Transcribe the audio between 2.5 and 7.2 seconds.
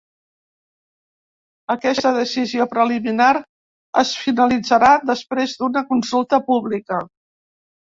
preliminar es finalitzarà després d'una consulta pública.